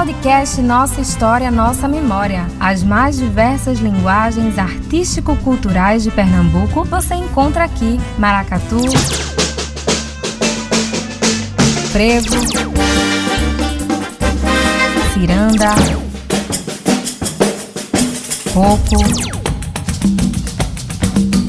podcast 0.00 0.62
Nossa 0.62 0.98
História, 0.98 1.50
Nossa 1.50 1.86
Memória. 1.86 2.46
As 2.58 2.82
mais 2.82 3.18
diversas 3.18 3.80
linguagens 3.80 4.56
artístico-culturais 4.56 6.02
de 6.02 6.10
Pernambuco 6.10 6.84
você 6.84 7.14
encontra 7.14 7.64
aqui. 7.64 8.00
Maracatu, 8.18 8.80
frevo, 11.92 12.34
ciranda, 15.12 15.74
coco, 18.54 19.04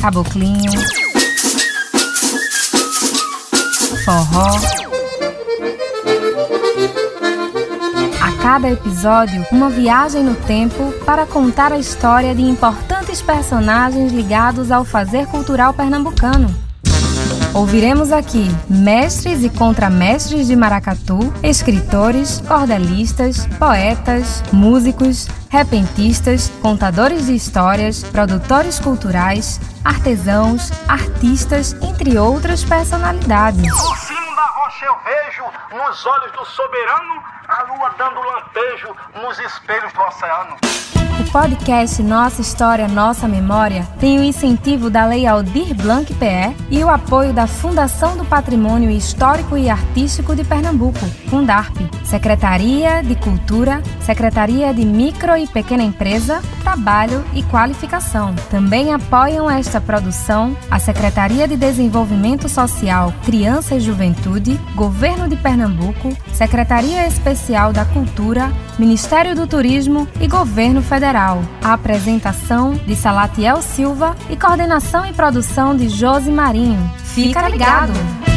caboclinho, 0.02 0.74
forró. 4.04 4.81
Cada 8.52 8.70
episódio 8.70 9.46
uma 9.50 9.70
viagem 9.70 10.26
no 10.26 10.36
tempo 10.36 10.92
para 11.06 11.26
contar 11.26 11.72
a 11.72 11.78
história 11.78 12.36
de 12.36 12.42
importantes 12.42 13.22
personagens 13.22 14.12
ligados 14.12 14.72
ao 14.72 14.84
fazer 14.84 15.26
cultural 15.28 15.74
pernambucano. 15.74 16.54
Ouviremos 17.54 18.12
aqui 18.12 18.54
mestres 18.70 19.46
e 19.46 19.50
contramestres 19.50 20.48
de 20.48 20.56
maracatu, 20.58 21.34
escritores, 21.42 22.44
cordelistas, 22.46 23.48
poetas, 23.58 24.44
músicos, 24.52 25.30
repentistas, 25.48 26.52
contadores 26.62 27.28
de 27.28 27.34
histórias, 27.34 28.04
produtores 28.04 28.80
culturais, 28.80 29.62
artesãos, 29.82 30.72
artistas, 30.90 31.74
entre 31.82 32.18
outras 32.18 32.66
personalidades. 32.66 33.72
No 34.82 34.88
cimo 34.88 34.88
da 34.88 34.88
rocha 34.88 34.88
eu 34.88 34.98
vejo, 35.04 35.44
nos 35.72 36.06
olhos 36.06 36.32
do 36.32 36.46
soberano, 36.46 37.24
a 37.48 37.64
lua 37.64 37.94
dando 37.98 38.20
lampejo 38.20 38.96
nos 39.22 39.40
espelhos 39.40 39.94
do 39.94 40.02
oceano. 40.02 40.58
O 41.20 41.32
podcast 41.32 42.02
Nossa 42.02 42.42
História, 42.42 42.88
Nossa 42.88 43.28
Memória 43.28 43.88
tem 44.00 44.20
o 44.20 44.24
incentivo 44.24 44.90
da 44.90 45.06
Lei 45.06 45.28
Aldir 45.28 45.76
Blanc 45.76 46.12
PE 46.16 46.56
e 46.70 46.84
o 46.84 46.90
apoio 46.90 47.32
da 47.32 47.48
Fundação 47.48 48.18
do 48.18 48.26
Patrimônio 48.26 48.90
Histórico 48.90 49.56
e 49.56 49.70
Artístico 49.70 50.36
de 50.36 50.44
Pernambuco, 50.44 51.00
Fundarp, 51.30 51.78
Secretaria 52.04 53.04
de 53.04 53.16
Cultura, 53.16 53.82
Secretaria 54.02 54.74
de 54.74 54.84
Micro 54.84 55.38
e 55.38 55.48
Pequena 55.48 55.84
Empresa, 55.84 56.42
Trabalho 56.62 57.26
e 57.34 57.44
Qualificação. 57.44 58.34
Também 58.50 58.94
apoiam 58.94 59.50
esta 59.50 59.82
produção 59.82 60.56
a 60.70 60.80
Secretaria 60.80 61.48
de 61.48 61.58
Desenvolvimento 61.58 62.48
Social, 62.48 63.14
Criança 63.26 63.76
e 63.76 63.80
Juventude, 63.80 64.60
Governo 64.76 65.28
de 65.28 65.36
Pernambuco, 65.36 66.16
Secretaria 66.34 67.06
Especial 67.06 67.74
da 67.74 67.86
Cultura, 67.86 68.52
Ministério 68.80 69.36
do 69.36 69.46
Turismo 69.46 70.08
e 70.20 70.28
Governo 70.28 70.82
Federal. 70.82 71.44
A 71.64 71.74
apresentação 71.74 72.74
de 72.74 72.96
Salatiel 72.96 73.62
Silva 73.62 74.16
e 74.30 74.38
coordenação 74.38 75.06
e 75.06 75.14
produção 75.14 75.76
de 75.76 75.90
Josi 75.90 76.32
Marinho. 76.32 76.90
Fica 77.04 77.50
ligado! 77.50 78.31